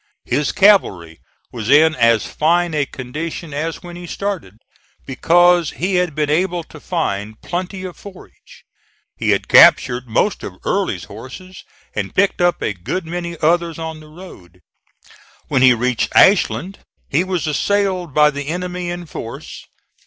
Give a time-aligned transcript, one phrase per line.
[0.25, 1.19] His cavalry
[1.51, 4.57] was in as fine a condition as when he started,
[5.05, 8.65] because he had been able to find plenty of forage.
[9.15, 13.99] He had captured most of Early's horses and picked up a good many others on
[13.99, 14.61] the road.
[15.49, 19.67] When he reached Ashland he was assailed by the enemy in force.